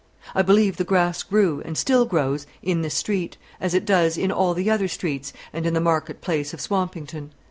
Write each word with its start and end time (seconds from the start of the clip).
I 0.33 0.41
believe 0.41 0.77
the 0.77 0.83
grass 0.83 1.21
grew, 1.21 1.61
and 1.63 1.77
still 1.77 2.05
grows, 2.05 2.47
in 2.63 2.81
this 2.81 2.95
street, 2.95 3.37
as 3.59 3.75
it 3.75 3.85
does 3.85 4.17
in 4.17 4.31
all 4.31 4.55
the 4.55 4.67
other 4.67 4.87
streets 4.87 5.31
and 5.53 5.63
in 5.63 5.75
the 5.75 5.79
market 5.79 6.21
place 6.21 6.55
of 6.55 6.59
Swampington. 6.59 7.29